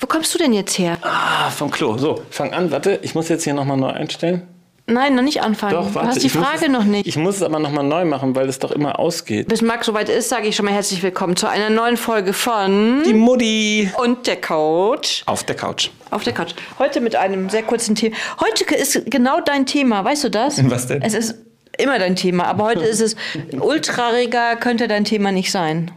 Wo 0.00 0.06
kommst 0.06 0.32
du 0.34 0.38
denn 0.38 0.52
jetzt 0.52 0.78
her? 0.78 0.98
Ah, 1.02 1.50
vom 1.50 1.70
Klo. 1.70 1.98
So, 1.98 2.22
fang 2.30 2.52
an. 2.52 2.70
Warte, 2.70 3.00
ich 3.02 3.14
muss 3.14 3.28
jetzt 3.28 3.44
hier 3.44 3.54
nochmal 3.54 3.76
neu 3.76 3.88
einstellen. 3.90 4.42
Nein, 4.90 5.14
noch 5.14 5.22
nicht 5.22 5.42
anfangen. 5.42 5.74
Doch, 5.74 5.94
warte. 5.94 6.08
du 6.08 6.14
hast 6.14 6.22
die 6.22 6.38
muss 6.38 6.46
Frage 6.46 6.66
es, 6.66 6.72
noch 6.72 6.84
nicht. 6.84 7.06
Ich 7.06 7.16
muss 7.18 7.36
es 7.36 7.42
aber 7.42 7.58
nochmal 7.58 7.84
neu 7.84 8.06
machen, 8.06 8.34
weil 8.34 8.48
es 8.48 8.58
doch 8.58 8.70
immer 8.70 8.98
ausgeht. 8.98 9.48
Bis 9.48 9.60
Max 9.60 9.84
soweit 9.84 10.08
ist, 10.08 10.30
sage 10.30 10.48
ich 10.48 10.56
schon 10.56 10.64
mal 10.64 10.72
herzlich 10.72 11.02
willkommen 11.02 11.36
zu 11.36 11.46
einer 11.46 11.68
neuen 11.68 11.98
Folge 11.98 12.32
von 12.32 13.02
Die 13.04 13.12
Mutti. 13.12 13.90
Und 14.02 14.26
der 14.26 14.40
Coach. 14.40 15.24
Auf 15.26 15.44
der 15.44 15.56
Couch. 15.56 15.90
Auf 16.10 16.24
der 16.24 16.32
Couch. 16.32 16.54
Heute 16.78 17.02
mit 17.02 17.16
einem 17.16 17.50
sehr 17.50 17.64
kurzen 17.64 17.96
Thema. 17.96 18.16
Heute 18.40 18.64
ist 18.74 19.10
genau 19.10 19.40
dein 19.42 19.66
Thema, 19.66 20.04
weißt 20.04 20.24
du 20.24 20.30
das? 20.30 20.58
Was 20.70 20.86
denn? 20.86 21.02
Es 21.02 21.12
ist 21.12 21.34
immer 21.76 21.98
dein 21.98 22.16
Thema, 22.16 22.46
aber 22.46 22.64
heute 22.64 22.84
ist 22.84 23.00
es 23.00 23.14
ultrareger, 23.60 24.56
könnte 24.56 24.88
dein 24.88 25.04
Thema 25.04 25.32
nicht 25.32 25.50
sein. 25.52 25.90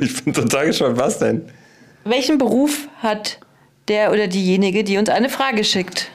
Ich 0.00 0.22
bin 0.22 0.34
total 0.34 0.66
gespannt. 0.66 0.98
Was 0.98 1.18
denn? 1.18 1.50
Welchen 2.08 2.38
Beruf 2.38 2.88
hat 3.02 3.38
der 3.88 4.12
oder 4.12 4.28
diejenige, 4.28 4.82
die 4.82 4.96
uns 4.96 5.10
eine 5.10 5.28
Frage 5.28 5.62
schickt? 5.62 6.10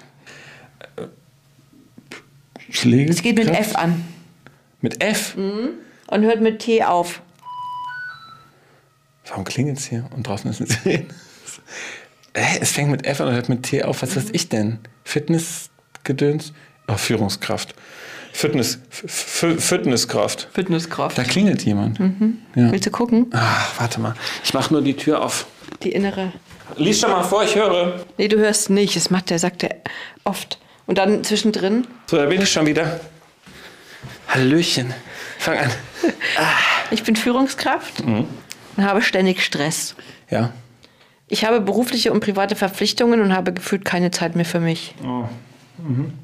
Schläge? 2.69 3.11
Es 3.11 3.21
geht 3.21 3.35
mit 3.35 3.49
F 3.49 3.75
an 3.75 4.03
Mit 4.81 5.03
F? 5.03 5.35
und 5.35 6.21
hört 6.23 6.41
mit 6.41 6.59
T 6.59 6.83
auf. 6.83 7.21
Warum 9.27 9.43
klingelt 9.43 9.77
es 9.77 9.85
hier? 9.85 10.09
Und 10.15 10.27
draußen 10.27 10.49
ist 10.49 10.61
ein 10.61 10.65
Sirene. 10.67 11.05
Hä? 12.35 12.57
Es 12.59 12.71
fängt 12.71 12.89
mit 12.89 13.05
F 13.05 13.21
an 13.21 13.27
und 13.27 13.35
hört 13.35 13.49
mit 13.49 13.63
T 13.63 13.83
auf. 13.83 14.01
Was 14.01 14.15
weiß 14.15 14.29
ich 14.31 14.49
denn? 14.49 14.79
Fitnessgedöns? 15.03 16.53
Oh, 16.87 16.97
Führungskraft. 16.97 17.75
Fitness, 18.35 18.79
F- 18.91 19.43
F- 19.43 19.63
Fitnesskraft. 19.63 20.47
Fitnesskraft. 20.53 21.17
Da 21.17 21.23
klingelt 21.23 21.63
jemand. 21.63 21.99
Ja. 21.99 22.71
Willst 22.71 22.85
du 22.87 22.91
gucken? 22.91 23.27
Ach, 23.31 23.79
warte 23.79 24.01
mal. 24.01 24.15
Ich 24.43 24.53
mache 24.53 24.73
nur 24.73 24.81
die 24.81 24.95
Tür 24.95 25.21
auf. 25.23 25.45
Die 25.83 25.91
innere. 25.91 26.33
Lies 26.77 26.99
schon 26.99 27.11
mal 27.11 27.23
vor, 27.23 27.43
ich 27.43 27.55
höre. 27.55 28.03
Nee, 28.17 28.27
du 28.27 28.37
hörst 28.37 28.69
nicht. 28.71 28.95
Das 28.95 29.09
macht 29.11 29.29
der, 29.29 29.37
sagt 29.37 29.63
er 29.63 29.75
oft. 30.23 30.57
Und 30.87 30.97
dann 30.97 31.23
zwischendrin. 31.23 31.85
So, 32.09 32.17
da 32.17 32.25
bin 32.25 32.41
ich 32.41 32.51
schon 32.51 32.65
wieder. 32.65 32.99
Hallöchen. 34.27 34.93
Fang 35.37 35.57
an. 35.59 35.69
Ich 36.91 37.03
bin 37.03 37.15
Führungskraft 37.15 38.01
und 38.01 38.27
habe 38.77 39.01
ständig 39.01 39.43
Stress. 39.43 39.95
Ja. 40.29 40.51
Ich 41.27 41.45
habe 41.45 41.61
berufliche 41.61 42.11
und 42.11 42.19
private 42.21 42.55
Verpflichtungen 42.55 43.21
und 43.21 43.33
habe 43.35 43.53
gefühlt 43.53 43.85
keine 43.85 44.11
Zeit 44.11 44.35
mehr 44.35 44.45
für 44.45 44.59
mich. 44.59 44.95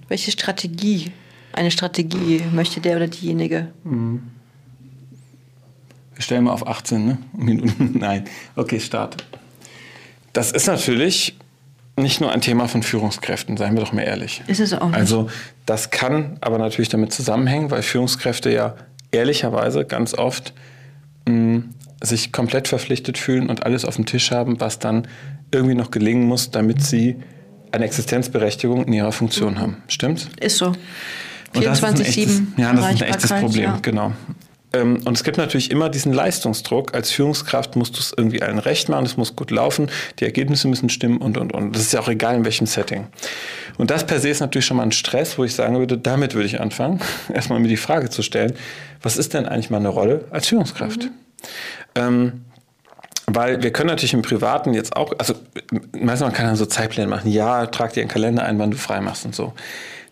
Welche 0.08 0.32
Strategie, 0.32 1.12
eine 1.60 1.72
Strategie 1.72 2.42
möchte 2.54 2.80
der 2.80 2.96
oder 2.96 3.08
diejenige? 3.08 3.68
Wir 3.84 4.22
stellen 6.20 6.46
mal 6.46 6.54
auf 6.54 6.66
18 6.66 7.06
ne? 7.06 7.18
Minuten. 7.38 8.00
Nein. 8.00 8.26
Okay, 8.56 8.80
Start. 8.80 9.26
Das 10.34 10.52
ist 10.52 10.68
natürlich 10.68 11.36
nicht 11.98 12.22
nur 12.22 12.32
ein 12.32 12.40
Thema 12.40 12.70
von 12.70 12.82
Führungskräften, 12.82 13.58
seien 13.58 13.76
wir 13.76 13.84
doch 13.84 13.92
mal 13.92 14.04
ehrlich. 14.04 14.42
Ist 14.48 14.62
es 14.62 14.74
auch 14.74 14.88
nicht. 14.88 14.96
Also 14.96 15.30
das 15.66 15.90
kann 15.92 16.38
aber 16.40 16.58
natürlich 16.58 16.88
damit 16.88 17.12
zusammenhängen, 17.12 17.70
weil 17.72 17.82
Führungskräfte 17.82 18.52
ja 18.54 18.76
ehrlicherweise 19.12 19.84
ganz 19.84 20.14
oft 20.14 20.54
mh, 21.28 21.64
sich 22.02 22.32
komplett 22.32 22.70
verpflichtet 22.70 23.18
fühlen 23.18 23.50
und 23.50 23.66
alles 23.66 23.84
auf 23.84 23.98
dem 23.98 24.06
Tisch 24.06 24.32
haben, 24.32 24.62
was 24.62 24.80
dann 24.80 25.10
irgendwie 25.52 25.76
noch 25.76 25.92
gelingen 25.92 26.26
muss, 26.26 26.52
damit 26.52 26.82
sie 26.82 27.18
eine 27.74 27.84
Existenzberechtigung 27.84 28.86
in 28.86 28.94
ihrer 28.94 29.12
Funktion 29.12 29.60
haben. 29.60 29.84
Stimmt's? 29.90 30.30
Ist 30.40 30.58
so. 30.58 30.72
Und 31.56 31.66
das 31.66 31.80
ist 31.80 31.84
ein 31.84 31.96
24-7. 31.96 32.02
echtes- 32.06 32.42
Ja, 32.58 32.74
das 32.74 32.94
ist 32.94 33.02
ein 33.04 33.10
echtes 33.10 33.34
Problem, 33.34 33.64
ja. 33.64 33.80
genau. 33.82 34.12
Ähm, 34.72 35.00
Und 35.06 35.18
es 35.18 35.24
gibt 35.24 35.38
natürlich 35.38 35.72
immer 35.72 35.90
diesen 35.90 36.14
Leistungsdruck. 36.14 36.94
Als 36.94 37.10
Führungskraft 37.12 37.76
musst 37.76 37.96
du 37.96 38.02
es 38.02 38.14
irgendwie 38.16 38.44
allen 38.44 38.60
recht 38.60 38.88
machen, 38.88 39.04
es 39.06 39.18
muss 39.18 39.36
gut 39.36 39.50
laufen, 39.50 39.90
die 40.20 40.26
Ergebnisse 40.26 40.68
müssen 40.68 40.90
stimmen 40.90 41.18
und, 41.18 41.38
und, 41.40 41.54
und. 41.54 41.74
Das 41.76 41.82
ist 41.82 41.92
ja 41.94 42.00
auch 42.02 42.08
egal, 42.08 42.36
in 42.36 42.46
welchem 42.46 42.68
Setting. 42.68 43.08
Und 43.80 43.90
das 43.90 44.06
per 44.06 44.20
se 44.20 44.30
ist 44.30 44.42
natürlich 44.42 44.66
schon 44.68 44.78
mal 44.78 44.84
ein 44.84 44.92
Stress, 44.92 45.40
wo 45.40 45.44
ich 45.44 45.56
sagen 45.56 45.80
würde, 45.80 45.98
damit 45.98 46.36
würde 46.36 46.46
ich 46.46 46.62
anfangen, 46.62 47.00
erstmal 47.34 47.60
mir 47.60 47.68
die 47.68 47.78
Frage 47.78 48.10
zu 48.12 48.22
stellen, 48.22 48.54
was 49.02 49.18
ist 49.18 49.34
denn 49.34 49.48
eigentlich 49.48 49.72
meine 49.72 49.88
Rolle 49.90 50.26
als 50.30 50.48
Führungskraft? 50.48 51.10
Ähm, 51.96 52.46
weil 53.26 53.64
wir 53.64 53.72
können 53.72 53.90
natürlich 53.90 54.14
im 54.14 54.22
Privaten 54.22 54.74
jetzt 54.74 54.96
auch, 54.96 55.14
also 55.18 55.34
meistens 55.94 56.22
man 56.28 56.34
kann 56.34 56.46
dann 56.48 56.56
so 56.56 56.66
Zeitpläne 56.66 57.08
machen, 57.08 57.32
ja, 57.32 57.66
trag 57.68 57.94
dir 57.94 58.02
einen 58.02 58.10
Kalender 58.10 58.44
ein, 58.44 58.60
wann 58.60 58.72
du 58.72 58.78
frei 58.78 59.02
machst 59.02 59.26
und 59.26 59.34
so. 59.36 59.54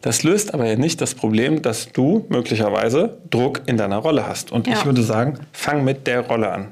Das 0.02 0.24
löst 0.24 0.54
aber 0.54 0.66
ja 0.66 0.76
nicht 0.76 1.02
das 1.02 1.16
Problem, 1.16 1.62
dass 1.62 1.92
du 1.92 2.26
möglicherweise 2.30 3.18
Druck 3.30 3.62
in 3.66 3.78
deiner 3.78 3.98
Rolle 3.98 4.28
hast. 4.28 4.52
Und 4.52 4.68
Ja. 4.68 4.74
ich 4.74 4.86
würde 4.86 5.02
sagen, 5.04 5.40
fang 5.54 5.84
mit 5.84 6.08
der 6.08 6.22
Rolle 6.22 6.52
an. 6.52 6.68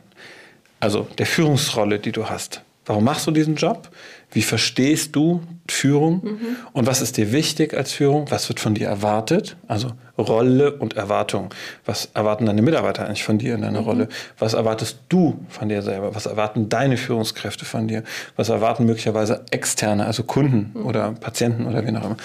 Also 0.80 1.08
der 1.18 1.26
Führungsrolle, 1.26 2.00
die 2.00 2.12
du 2.12 2.30
hast. 2.30 2.62
Warum 2.86 3.04
machst 3.04 3.26
du 3.26 3.32
diesen 3.32 3.56
Job? 3.56 3.90
Wie 4.32 4.44
verstehst 4.44 5.16
du 5.16 5.42
Führung? 5.68 6.38
Und 6.74 6.86
was 6.86 7.02
ist 7.02 7.18
dir 7.18 7.32
wichtig 7.32 7.74
als 7.74 7.94
Führung? 7.94 8.30
Was 8.30 8.48
wird 8.48 8.60
von 8.60 8.76
dir 8.76 8.88
erwartet? 8.88 9.56
Also 9.68 9.90
Rolle 10.20 10.74
und 10.74 10.96
Erwartung. 10.96 11.50
Was 11.86 12.10
erwarten 12.14 12.46
deine 12.46 12.62
Mitarbeiter 12.62 13.06
eigentlich 13.08 13.24
von 13.24 13.40
dir 13.40 13.56
in 13.56 13.62
deiner 13.62 13.80
Rolle? 13.80 14.08
Was 14.38 14.54
erwartest 14.54 15.00
du 15.10 15.40
von 15.50 15.70
dir 15.70 15.82
selber? 15.82 16.14
Was 16.14 16.28
erwarten 16.28 16.70
deine 16.70 16.98
Führungskräfte 16.98 17.66
von 17.66 17.88
dir? 17.88 18.04
Was 18.36 18.50
erwarten 18.50 18.86
möglicherweise 18.86 19.44
externe, 19.50 20.06
also 20.06 20.22
Kunden 20.24 20.80
oder 20.84 21.14
Patienten 21.14 21.66
oder 21.66 21.84
wen 21.86 21.98
auch 21.98 22.06
immer? 22.06 22.18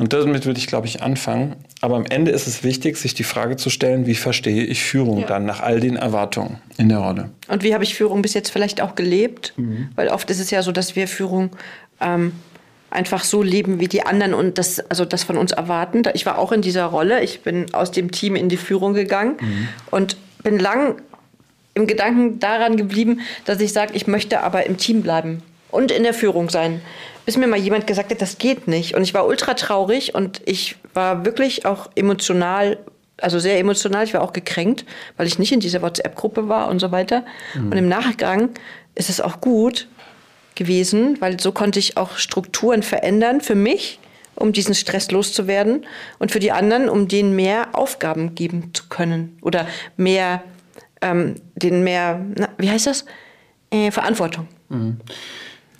Und 0.00 0.14
damit 0.14 0.46
würde 0.46 0.58
ich, 0.58 0.66
glaube 0.66 0.86
ich, 0.86 1.02
anfangen. 1.02 1.56
Aber 1.82 1.96
am 1.96 2.06
Ende 2.06 2.30
ist 2.30 2.46
es 2.46 2.64
wichtig, 2.64 2.96
sich 2.96 3.12
die 3.12 3.22
Frage 3.22 3.56
zu 3.56 3.68
stellen, 3.68 4.06
wie 4.06 4.14
verstehe 4.14 4.64
ich 4.64 4.82
Führung 4.82 5.18
Ja. 5.20 5.26
dann 5.26 5.44
nach 5.44 5.60
all 5.60 5.78
den 5.78 5.96
Erwartungen 5.96 6.56
in 6.78 6.88
der 6.88 6.98
Rolle? 6.98 7.28
Und 7.48 7.62
wie 7.62 7.74
habe 7.74 7.84
ich 7.84 7.94
Führung 7.94 8.22
bis 8.22 8.32
jetzt 8.32 8.48
vielleicht 8.50 8.80
auch 8.80 8.94
gelebt? 8.94 9.52
Weil 9.96 10.08
oft 10.08 10.30
ist 10.30 10.40
es 10.40 10.50
ja 10.50 10.62
so, 10.62 10.72
dass 10.72 10.96
wir 10.96 11.06
Führung 11.06 11.50
ähm, 12.00 12.32
einfach 12.88 13.24
so 13.24 13.42
leben, 13.42 13.78
wie 13.78 13.88
die 13.88 14.02
anderen 14.06 14.32
und 14.32 14.56
das, 14.56 14.80
also 14.90 15.04
das 15.04 15.22
von 15.22 15.36
uns 15.36 15.52
erwarten. 15.52 16.02
Ich 16.14 16.24
war 16.24 16.38
auch 16.38 16.52
in 16.52 16.62
dieser 16.62 16.86
Rolle. 16.86 17.22
Ich 17.22 17.42
bin 17.42 17.72
aus 17.74 17.90
dem 17.90 18.10
Team 18.10 18.36
in 18.36 18.48
die 18.48 18.56
Führung 18.56 18.94
gegangen 18.94 19.36
und 19.90 20.16
bin 20.42 20.58
lang 20.58 20.96
im 21.74 21.86
Gedanken 21.86 22.40
daran 22.40 22.78
geblieben, 22.78 23.20
dass 23.44 23.60
ich 23.60 23.74
sage, 23.74 23.92
ich 23.94 24.06
möchte 24.06 24.40
aber 24.42 24.64
im 24.64 24.78
Team 24.78 25.02
bleiben 25.02 25.42
und 25.70 25.90
in 25.90 26.02
der 26.02 26.14
Führung 26.14 26.50
sein. 26.50 26.80
Bis 27.26 27.36
mir 27.36 27.46
mal 27.46 27.58
jemand 27.58 27.86
gesagt 27.86 28.10
hat, 28.10 28.22
das 28.22 28.38
geht 28.38 28.66
nicht. 28.66 28.94
Und 28.94 29.02
ich 29.02 29.14
war 29.14 29.26
ultra 29.26 29.54
traurig 29.54 30.14
und 30.14 30.40
ich 30.46 30.76
war 30.94 31.24
wirklich 31.24 31.66
auch 31.66 31.90
emotional, 31.94 32.78
also 33.18 33.38
sehr 33.38 33.58
emotional. 33.58 34.04
Ich 34.04 34.14
war 34.14 34.22
auch 34.22 34.32
gekränkt, 34.32 34.84
weil 35.16 35.26
ich 35.26 35.38
nicht 35.38 35.52
in 35.52 35.60
dieser 35.60 35.82
WhatsApp-Gruppe 35.82 36.48
war 36.48 36.68
und 36.68 36.80
so 36.80 36.90
weiter. 36.90 37.24
Und 37.54 37.76
im 37.76 37.88
Nachgang 37.88 38.50
ist 38.94 39.10
es 39.10 39.20
auch 39.20 39.40
gut 39.40 39.86
gewesen, 40.54 41.20
weil 41.20 41.40
so 41.40 41.52
konnte 41.52 41.78
ich 41.78 41.96
auch 41.96 42.16
Strukturen 42.18 42.82
verändern 42.82 43.40
für 43.40 43.54
mich, 43.54 43.98
um 44.34 44.52
diesen 44.52 44.74
Stress 44.74 45.10
loszuwerden 45.10 45.86
und 46.18 46.32
für 46.32 46.38
die 46.38 46.52
anderen, 46.52 46.88
um 46.88 47.08
denen 47.08 47.36
mehr 47.36 47.68
Aufgaben 47.72 48.34
geben 48.34 48.70
zu 48.72 48.88
können 48.88 49.38
oder 49.42 49.66
mehr, 49.96 50.42
ähm, 51.00 51.36
denen 51.54 51.84
mehr, 51.84 52.20
na, 52.36 52.48
wie 52.58 52.70
heißt 52.70 52.86
das? 52.86 53.04
Äh, 53.70 53.90
Verantwortung. 53.90 54.48
Eh, 54.70 54.74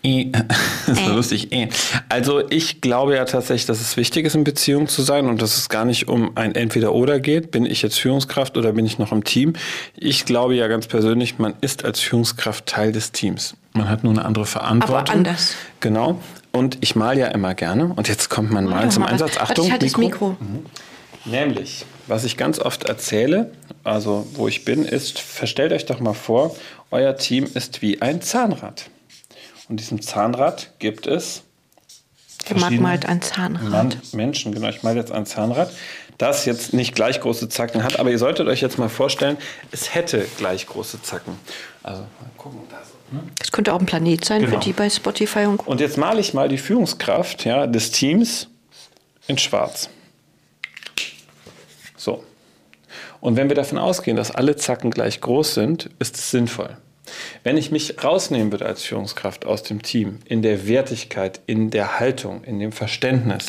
Das 0.87 0.99
ist 0.99 1.07
so 1.07 1.13
lustig. 1.13 1.53
eh. 1.53 1.69
Also 2.09 2.49
ich 2.51 2.81
glaube 2.81 3.15
ja 3.15 3.25
tatsächlich, 3.25 3.67
dass 3.67 3.81
es 3.81 3.97
wichtig 3.97 4.27
ist, 4.27 4.35
in 4.35 4.45
Beziehung 4.45 4.89
zu 4.89 5.03
sein 5.03 5.27
und 5.29 5.41
dass 5.41 5.57
es 5.57 5.69
gar 5.69 5.85
nicht 5.85 6.09
um 6.09 6.37
ein 6.37 6.55
Entweder-Oder 6.55 7.21
geht. 7.21 7.51
Bin 7.51 7.67
ich 7.67 7.83
jetzt 7.83 7.99
Führungskraft 8.01 8.57
oder 8.57 8.73
bin 8.73 8.87
ich 8.87 8.99
noch 8.99 9.13
im 9.13 9.25
Team? 9.25 9.53
Ich 9.97 10.25
glaube 10.25 10.55
ja 10.57 10.67
ganz 10.69 10.87
persönlich, 10.87 11.39
man 11.39 11.55
ist 11.61 11.85
als 11.85 12.01
Führungskraft 12.01 12.67
Teil 12.67 12.93
des 12.93 13.13
Teams. 13.13 13.55
Man 13.73 13.89
hat 13.89 14.03
nur 14.03 14.13
eine 14.13 14.25
andere 14.25 14.47
Verantwortung. 14.47 14.99
Aber 14.99 15.13
anders. 15.13 15.55
Genau. 15.81 16.19
Und 16.53 16.79
ich 16.81 16.97
mal 16.97 17.17
ja 17.17 17.29
immer 17.29 17.55
gerne. 17.55 17.93
Und 17.95 18.09
jetzt 18.09 18.29
kommt 18.31 18.51
mein 18.51 18.65
Mal 18.65 18.91
zum 18.91 19.03
mal. 19.05 19.11
Einsatz. 19.11 19.37
Achtung, 19.37 19.67
ich 19.67 19.73
halte 19.73 19.87
das 19.87 19.97
Mikro. 19.97 20.37
Nämlich, 21.25 21.85
was 22.07 22.25
ich 22.25 22.37
ganz 22.37 22.59
oft 22.59 22.85
erzähle, 22.85 23.53
also 23.85 24.27
wo 24.35 24.49
ich 24.49 24.65
bin, 24.65 24.85
ist, 24.85 25.21
verstellt 25.21 25.73
euch 25.73 25.87
doch 25.87 26.01
mal 26.01 26.15
vor, 26.15 26.57
euer 26.91 27.17
Team 27.17 27.47
ist 27.55 27.83
wie 27.83 28.03
ein 28.03 28.23
Zahnrad. 28.23 28.91
Und 29.71 29.77
diesem 29.79 30.03
Zahnrad 30.03 30.73
gibt 30.81 31.07
es 31.07 31.45
Gemarkmalt 32.45 33.07
ein 33.07 33.23
Zahnrad. 33.23 33.71
Mann, 33.71 33.95
Menschen, 34.13 34.53
genau, 34.53 34.69
ich 34.69 34.83
meine 34.83 34.99
jetzt 34.99 35.13
ein 35.13 35.27
Zahnrad, 35.27 35.71
das 36.19 36.45
jetzt 36.45 36.73
nicht 36.73 36.97
gleich 36.97 37.21
große 37.21 37.49
Zacken 37.49 37.85
hat, 37.85 38.01
aber 38.01 38.11
ihr 38.11 38.19
solltet 38.19 38.49
euch 38.49 38.61
jetzt 38.63 38.79
mal 38.79 38.89
vorstellen, 38.89 39.37
es 39.71 39.95
hätte 39.95 40.27
gleich 40.39 40.67
große 40.67 41.03
Zacken. 41.03 41.39
Also, 41.85 42.03
mal 42.03 42.31
gucken, 42.37 42.59
da 42.69 42.79
so. 42.79 43.17
Ne? 43.17 43.23
Das 43.39 43.53
könnte 43.53 43.73
auch 43.73 43.79
ein 43.79 43.87
Planet 43.87 44.25
sein 44.25 44.43
Genau. 44.43 44.59
für 44.59 44.65
die 44.65 44.73
bei 44.73 44.91
Spotify 44.91 45.45
und. 45.45 45.65
Und 45.65 45.81
jetzt 45.81 45.97
male 45.97 46.19
ich 46.19 46.35
mal 46.35 46.49
die 46.49 46.59
Führungskraft 46.59 47.45
ja, 47.45 47.69
des 47.69 47.93
Teams 47.93 48.49
in 49.29 49.39
schwarz. 49.39 49.89
So. 51.97 52.25
Und 53.21 53.37
wenn 53.37 53.49
wir 53.49 53.55
davon 53.55 53.79
ausgehen, 53.79 54.17
dass 54.17 54.33
alle 54.33 54.57
Zacken 54.57 54.91
gleich 54.91 55.21
groß 55.21 55.55
sind, 55.55 55.91
ist 56.01 56.17
es 56.17 56.33
sinnvoll. 56.33 56.77
Wenn 57.43 57.57
ich 57.57 57.71
mich 57.71 58.03
rausnehmen 58.03 58.53
würde 58.53 58.67
als 58.67 58.83
Führungskraft 58.83 59.47
aus 59.47 59.63
dem 59.63 59.83
Team, 59.83 60.19
in 60.25 60.43
der 60.43 60.67
Wertigkeit, 60.67 61.41
in 61.47 61.71
der 61.71 61.99
Haltung, 62.01 62.45
in 62.45 62.59
dem 62.59 62.73
Verständnis, 62.73 63.47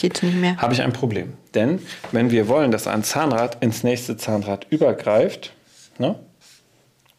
habe 0.58 0.74
ich 0.74 0.82
ein 0.82 0.94
Problem. 0.94 1.34
Denn 1.54 1.80
wenn 2.12 2.32
wir 2.32 2.48
wollen, 2.48 2.72
dass 2.72 2.88
ein 2.88 3.04
Zahnrad 3.04 3.64
ins 3.64 3.84
nächste 3.84 4.18
Zahnrad 4.18 4.68
übergreift, 4.70 5.54
ne, 5.98 6.16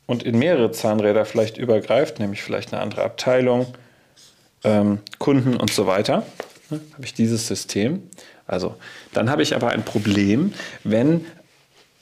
und 0.06 0.22
in 0.22 0.38
mehrere 0.38 0.70
Zahnräder 0.72 1.24
vielleicht 1.24 1.56
übergreift, 1.56 2.18
nämlich 2.18 2.42
vielleicht 2.42 2.72
eine 2.72 2.82
andere 2.82 3.02
Abteilung, 3.02 3.66
ähm, 4.64 4.98
Kunden 5.18 5.56
und 5.56 5.72
so 5.72 5.86
weiter, 5.86 6.26
ne, 6.70 6.80
habe 6.92 7.04
ich 7.04 7.14
dieses 7.14 7.46
System. 7.46 8.02
Also 8.46 8.74
dann 9.12 9.30
habe 9.30 9.42
ich 9.42 9.54
aber 9.54 9.70
ein 9.70 9.84
Problem, 9.84 10.52
wenn 10.84 11.24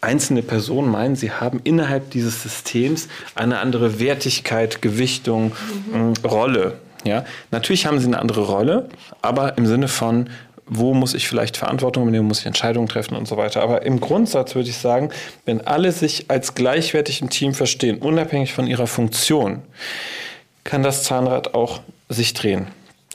einzelne 0.01 0.43
Personen 0.43 0.91
meinen, 0.91 1.17
sie 1.17 1.31
haben 1.31 1.61
innerhalb 1.65 2.11
dieses 2.11 2.43
Systems 2.43 3.09
eine 3.35 3.59
andere 3.59 4.01
Wertigkeit, 4.01 4.83
Gewichtung, 4.83 5.53
mhm. 5.93 6.15
Rolle. 6.25 6.79
Ja, 7.05 7.25
natürlich 7.51 7.87
haben 7.87 7.99
sie 7.99 8.07
eine 8.07 8.19
andere 8.19 8.43
Rolle, 8.43 8.89
aber 9.23 9.57
im 9.57 9.67
Sinne 9.67 9.89
von, 9.89 10.29
wo 10.67 10.95
muss 10.95 11.15
ich 11.15 11.27
vielleicht 11.27 11.57
Verantwortung 11.57 12.05
übernehmen, 12.05 12.29
muss 12.29 12.41
ich 12.41 12.47
Entscheidungen 12.47 12.89
treffen 12.89 13.17
und 13.17 13.27
so 13.27 13.37
weiter. 13.37 13.63
Aber 13.63 13.83
im 13.83 14.01
Grundsatz 14.01 14.55
würde 14.55 14.69
ich 14.69 14.77
sagen, 14.77 15.11
wenn 15.45 15.67
alle 15.67 15.93
sich 15.93 16.31
als 16.31 16.55
gleichwertig 16.55 17.23
im 17.23 17.31
Team 17.31 17.55
verstehen, 17.55 17.99
unabhängig 17.99 18.53
von 18.53 18.67
ihrer 18.67 18.87
Funktion, 18.87 19.63
kann 20.63 20.83
das 20.83 21.03
Zahnrad 21.03 21.55
auch 21.55 21.81
sich 22.09 22.35
drehen. 22.35 22.69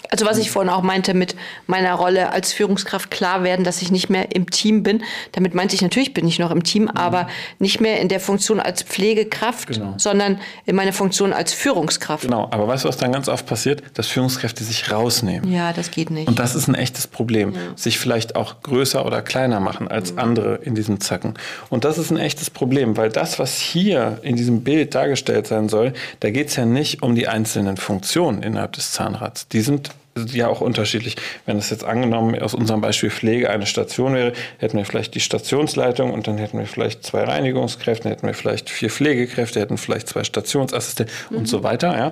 Also 0.10 0.26
was 0.26 0.38
ich 0.38 0.52
vorhin 0.52 0.72
auch 0.72 0.82
meinte 0.82 1.14
mit 1.14 1.36
meiner 1.68 1.94
Rolle 1.94 2.32
als 2.32 2.54
Führungskraft 2.54 3.12
klar 3.12 3.44
werden, 3.44 3.64
dass 3.64 3.82
ich 3.82 3.92
nicht 3.92 4.10
mehr 4.10 4.36
im 4.36 4.50
Team 4.50 4.84
bin. 4.84 5.04
Damit 5.32 5.54
meinte 5.54 5.76
ich 5.76 5.82
natürlich 5.82 6.14
bin 6.14 6.28
ich 6.28 6.40
noch 6.40 6.52
im 6.52 6.64
Team, 6.64 6.84
mhm. 6.84 6.92
aber 6.92 7.28
nicht 7.60 7.82
mehr 7.82 8.00
in 8.00 8.10
der 8.10 8.20
Funktion 8.20 8.60
als 8.60 8.84
Pflegekraft, 8.84 9.70
genau. 9.70 9.94
sondern 9.98 10.40
in 10.66 10.76
meiner 10.76 10.94
Funktion 10.94 11.34
als 11.34 11.54
Führungskraft. 11.54 12.24
Genau, 12.24 12.48
aber 12.52 12.68
weißt 12.68 12.84
du, 12.84 12.90
was 12.90 12.98
dann 12.98 13.12
ganz 13.12 13.28
oft 13.28 13.46
passiert? 13.46 13.84
Dass 13.94 14.08
Führungskräfte 14.08 14.64
sich 14.64 14.92
rausnehmen. 14.92 15.52
Ja, 15.52 15.74
das 15.74 15.92
geht 15.92 16.10
nicht. 16.10 16.28
Und 16.28 16.40
das 16.40 16.56
ist 16.56 16.68
ein 16.68 16.76
echtes 16.76 17.08
Problem. 17.08 17.54
Ja. 17.54 17.60
Sich 17.76 18.00
vielleicht 18.00 18.36
auch 18.36 18.62
größer 18.62 19.06
oder 19.06 19.22
kleiner 19.22 19.60
machen 19.60 19.88
als 19.88 20.14
mhm. 20.14 20.20
andere 20.20 20.56
in 20.64 20.76
diesem 20.76 21.00
Zacken. 21.00 21.36
Und 21.70 21.86
das 21.86 21.98
ist 21.98 22.12
ein 22.12 22.18
echtes 22.18 22.50
Problem, 22.50 22.98
weil 22.98 23.10
das, 23.10 23.40
was 23.40 23.58
hier 23.58 24.20
in 24.24 24.36
diesem 24.36 24.64
Bild 24.64 24.96
dargestellt 24.96 25.48
sein 25.48 25.70
soll, 25.70 25.94
da 26.20 26.30
geht 26.30 26.50
es 26.50 26.56
ja 26.56 26.66
nicht 26.66 27.04
um 27.04 27.16
die 27.16 27.28
einzelnen 27.28 27.78
Funktionen 27.78 28.44
innerhalb 28.44 28.74
des 28.74 28.92
Zahnrads. 28.92 29.48
Die 29.48 29.62
sind 29.62 29.92
ja 30.32 30.48
auch 30.48 30.62
unterschiedlich. 30.62 31.18
Wenn 31.46 31.58
es 31.58 31.70
jetzt 31.70 31.84
angenommen 31.84 32.40
aus 32.42 32.54
unserem 32.54 32.82
Beispiel 32.82 33.10
Pflege 33.10 33.50
eine 33.50 33.66
Station 33.66 34.14
wäre, 34.14 34.34
hätten 34.60 34.78
wir 34.78 34.86
vielleicht 34.86 35.14
die 35.14 35.20
Stationsleitung 35.20 36.12
und 36.12 36.28
dann 36.28 36.38
hätten 36.38 36.58
wir 36.58 36.66
vielleicht 36.68 37.04
zwei 37.04 37.24
Reinigungskräfte, 37.24 38.10
hätten 38.10 38.26
wir 38.26 38.34
vielleicht 38.34 38.70
vier 38.70 38.90
Pflegekräfte, 38.90 39.60
hätten 39.60 39.78
vielleicht 39.78 40.08
zwei 40.08 40.24
Stationsassistenten 40.24 41.14
mhm. 41.30 41.38
und 41.38 41.48
so 41.48 41.64
weiter. 41.64 41.98
Ja. 41.98 42.12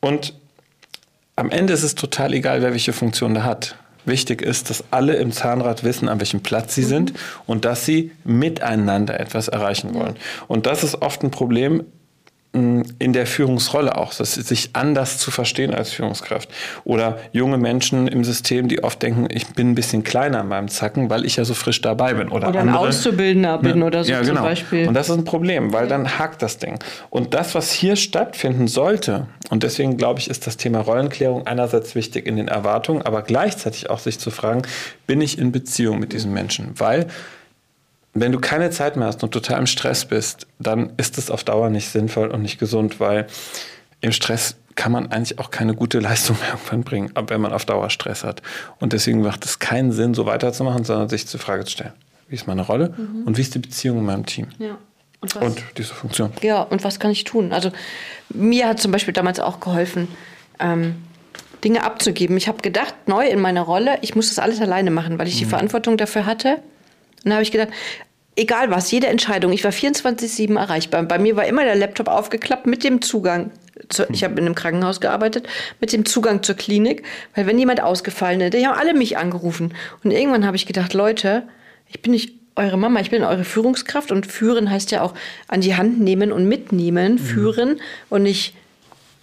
Und 0.00 0.34
am 1.36 1.50
Ende 1.50 1.72
ist 1.72 1.82
es 1.82 1.94
total 1.94 2.34
egal, 2.34 2.60
wer 2.60 2.72
welche 2.72 2.92
Funktion 2.92 3.34
da 3.34 3.44
hat. 3.44 3.76
Wichtig 4.04 4.42
ist, 4.42 4.70
dass 4.70 4.84
alle 4.90 5.14
im 5.16 5.32
Zahnrad 5.32 5.84
wissen, 5.84 6.08
an 6.08 6.20
welchem 6.20 6.42
Platz 6.42 6.74
sie 6.74 6.82
mhm. 6.82 6.88
sind 6.88 7.12
und 7.46 7.64
dass 7.64 7.86
sie 7.86 8.12
miteinander 8.24 9.18
etwas 9.18 9.48
erreichen 9.48 9.94
wollen. 9.94 10.16
Und 10.46 10.66
das 10.66 10.84
ist 10.84 11.00
oft 11.00 11.22
ein 11.22 11.30
Problem 11.30 11.84
in 12.52 13.12
der 13.12 13.26
Führungsrolle 13.26 13.96
auch, 13.96 14.12
das 14.12 14.34
sich 14.34 14.70
anders 14.72 15.18
zu 15.18 15.30
verstehen 15.30 15.72
als 15.72 15.92
Führungskraft. 15.92 16.48
Oder 16.82 17.18
junge 17.32 17.58
Menschen 17.58 18.08
im 18.08 18.24
System, 18.24 18.66
die 18.66 18.82
oft 18.82 19.00
denken, 19.02 19.28
ich 19.30 19.46
bin 19.48 19.70
ein 19.70 19.74
bisschen 19.76 20.02
kleiner 20.02 20.40
an 20.40 20.48
meinem 20.48 20.66
Zacken, 20.66 21.10
weil 21.10 21.24
ich 21.24 21.36
ja 21.36 21.44
so 21.44 21.54
frisch 21.54 21.80
dabei 21.80 22.14
bin. 22.14 22.28
Oder, 22.28 22.48
oder 22.48 22.60
ein 22.60 22.70
Auszubildender 22.70 23.58
bin 23.58 23.78
ja, 23.78 23.86
oder 23.86 24.02
so 24.02 24.10
ja, 24.10 24.20
genau. 24.22 24.34
zum 24.34 24.42
Beispiel. 24.42 24.88
Und 24.88 24.94
das 24.94 25.08
ist 25.08 25.16
ein 25.16 25.24
Problem, 25.24 25.72
weil 25.72 25.86
dann 25.86 26.18
hakt 26.18 26.42
das 26.42 26.58
Ding. 26.58 26.80
Und 27.08 27.34
das, 27.34 27.54
was 27.54 27.70
hier 27.70 27.94
stattfinden 27.94 28.66
sollte, 28.66 29.28
und 29.50 29.62
deswegen 29.62 29.96
glaube 29.96 30.18
ich, 30.18 30.28
ist 30.28 30.48
das 30.48 30.56
Thema 30.56 30.80
Rollenklärung 30.80 31.46
einerseits 31.46 31.94
wichtig 31.94 32.26
in 32.26 32.34
den 32.34 32.48
Erwartungen, 32.48 33.02
aber 33.02 33.22
gleichzeitig 33.22 33.90
auch 33.90 34.00
sich 34.00 34.18
zu 34.18 34.32
fragen, 34.32 34.62
bin 35.06 35.20
ich 35.20 35.38
in 35.38 35.52
Beziehung 35.52 36.00
mit 36.00 36.12
diesen 36.12 36.32
Menschen? 36.32 36.72
Weil 36.74 37.06
wenn 38.12 38.32
du 38.32 38.40
keine 38.40 38.70
Zeit 38.70 38.96
mehr 38.96 39.06
hast 39.06 39.22
und 39.22 39.32
total 39.32 39.58
im 39.60 39.66
Stress 39.66 40.04
bist, 40.04 40.46
dann 40.58 40.92
ist 40.96 41.18
es 41.18 41.30
auf 41.30 41.44
Dauer 41.44 41.70
nicht 41.70 41.88
sinnvoll 41.88 42.28
und 42.28 42.42
nicht 42.42 42.58
gesund, 42.58 42.98
weil 42.98 43.26
im 44.00 44.12
Stress 44.12 44.56
kann 44.74 44.92
man 44.92 45.12
eigentlich 45.12 45.38
auch 45.38 45.50
keine 45.50 45.74
gute 45.74 46.00
Leistung 46.00 46.36
mehr 46.40 46.50
irgendwann 46.50 46.82
bringen, 46.82 47.12
wenn 47.28 47.40
man 47.40 47.52
auf 47.52 47.64
Dauer 47.64 47.90
Stress 47.90 48.24
hat. 48.24 48.42
Und 48.78 48.92
deswegen 48.92 49.20
macht 49.20 49.44
es 49.44 49.58
keinen 49.58 49.92
Sinn, 49.92 50.14
so 50.14 50.26
weiterzumachen, 50.26 50.84
sondern 50.84 51.08
sich 51.08 51.26
zur 51.26 51.40
Frage 51.40 51.64
zu 51.64 51.72
stellen, 51.72 51.92
wie 52.28 52.34
ist 52.34 52.46
meine 52.46 52.62
Rolle 52.62 52.94
mhm. 52.96 53.24
und 53.26 53.36
wie 53.36 53.42
ist 53.42 53.54
die 53.54 53.58
Beziehung 53.58 53.98
in 53.98 54.04
meinem 54.04 54.26
Team? 54.26 54.48
Ja. 54.58 54.78
Und, 55.20 55.36
und, 55.36 55.62
diese 55.76 55.92
Funktion. 55.92 56.32
Ja, 56.40 56.62
und 56.62 56.82
was 56.82 56.98
kann 56.98 57.10
ich 57.10 57.24
tun? 57.24 57.52
Also 57.52 57.70
mir 58.30 58.68
hat 58.68 58.80
zum 58.80 58.90
Beispiel 58.90 59.12
damals 59.12 59.38
auch 59.38 59.60
geholfen, 59.60 60.08
ähm, 60.58 60.94
Dinge 61.62 61.84
abzugeben. 61.84 62.38
Ich 62.38 62.48
habe 62.48 62.62
gedacht, 62.62 62.94
neu 63.06 63.26
in 63.26 63.38
meiner 63.38 63.60
Rolle, 63.60 63.98
ich 64.00 64.14
muss 64.14 64.30
das 64.30 64.38
alles 64.38 64.62
alleine 64.62 64.90
machen, 64.90 65.18
weil 65.18 65.28
ich 65.28 65.36
die 65.36 65.44
mhm. 65.44 65.50
Verantwortung 65.50 65.98
dafür 65.98 66.24
hatte. 66.24 66.62
Und 67.24 67.26
dann 67.26 67.34
habe 67.34 67.42
ich 67.42 67.52
gedacht, 67.52 67.70
egal 68.36 68.70
was, 68.70 68.90
jede 68.90 69.08
Entscheidung, 69.08 69.52
ich 69.52 69.64
war 69.64 69.70
24-7 69.70 70.58
erreichbar. 70.58 71.02
Bei 71.02 71.18
mir 71.18 71.36
war 71.36 71.46
immer 71.46 71.64
der 71.64 71.76
Laptop 71.76 72.08
aufgeklappt 72.08 72.66
mit 72.66 72.84
dem 72.84 73.02
Zugang. 73.02 73.50
Zu, 73.88 74.06
ich 74.10 74.24
habe 74.24 74.34
in 74.34 74.46
einem 74.46 74.54
Krankenhaus 74.54 75.00
gearbeitet, 75.00 75.48
mit 75.80 75.92
dem 75.92 76.04
Zugang 76.04 76.42
zur 76.42 76.54
Klinik, 76.54 77.02
weil 77.34 77.46
wenn 77.46 77.58
jemand 77.58 77.82
ausgefallen 77.82 78.40
ist, 78.40 78.54
die 78.54 78.66
haben 78.66 78.78
alle 78.78 78.94
mich 78.94 79.16
angerufen. 79.16 79.74
Und 80.04 80.10
irgendwann 80.10 80.46
habe 80.46 80.56
ich 80.56 80.66
gedacht, 80.66 80.92
Leute, 80.94 81.44
ich 81.88 82.02
bin 82.02 82.12
nicht 82.12 82.34
eure 82.56 82.76
Mama, 82.76 83.00
ich 83.00 83.10
bin 83.10 83.22
eure 83.22 83.44
Führungskraft 83.44 84.12
und 84.12 84.26
führen 84.26 84.70
heißt 84.70 84.90
ja 84.90 85.02
auch 85.02 85.14
an 85.48 85.60
die 85.60 85.76
Hand 85.76 86.00
nehmen 86.00 86.30
und 86.30 86.46
mitnehmen, 86.46 87.12
mhm. 87.12 87.18
führen 87.18 87.80
und 88.10 88.22
nicht 88.22 88.54